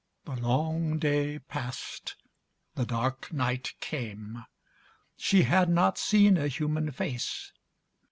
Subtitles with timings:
[0.25, 2.15] The long day passed,
[2.73, 4.45] the dark night came;
[5.15, 7.51] She had not seen a human face.